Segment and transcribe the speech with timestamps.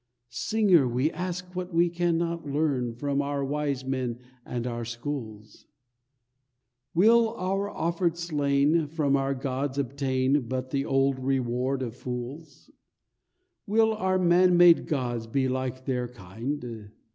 [0.29, 5.67] Singer, we ask what we cannot learn From our wise men and our schools;
[6.95, 12.71] Will our offered slain from our gods obtain But the old reward of fools?
[13.67, 16.89] Will our man made gods be like their kind?